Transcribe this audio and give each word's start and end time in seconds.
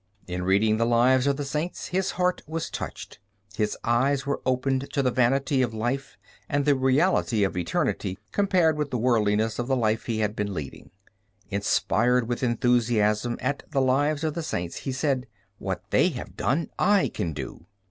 In 0.25 0.41
reading 0.41 0.77
the 0.77 0.85
lives 0.87 1.27
of 1.27 1.37
the 1.37 1.45
saints 1.45 1.89
his 1.89 2.09
heart 2.17 2.41
was 2.47 2.71
touched. 2.71 3.19
His 3.55 3.77
eyes 3.83 4.25
were 4.25 4.41
opened 4.47 4.91
to 4.93 5.03
the 5.03 5.11
vanity 5.11 5.61
of 5.61 5.75
life 5.75 6.17
and 6.49 6.65
the 6.65 6.73
reality 6.75 7.43
of 7.43 7.55
eternity 7.55 8.17
compared 8.31 8.77
with 8.79 8.89
the 8.89 8.97
worldliness 8.97 9.59
of 9.59 9.67
the 9.67 9.75
life 9.75 10.07
he 10.07 10.17
had 10.17 10.35
been 10.35 10.55
leading. 10.55 10.89
Inspired 11.51 12.27
with 12.27 12.41
enthusiasm 12.41 13.37
at 13.41 13.61
the 13.69 13.79
lives 13.81 14.23
of 14.23 14.33
the 14.33 14.41
saints, 14.41 14.77
he 14.77 14.91
said, 14.91 15.27
"What 15.59 15.83
they 15.91 16.09
have 16.09 16.35
done, 16.35 16.71
I 16.79 17.09
can 17.09 17.31
do." 17.31 17.67